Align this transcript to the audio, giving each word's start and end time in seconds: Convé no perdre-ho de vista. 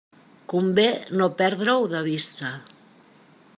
Convé 0.53 0.85
no 1.19 1.27
perdre-ho 1.43 1.85
de 1.93 2.03
vista. 2.11 2.53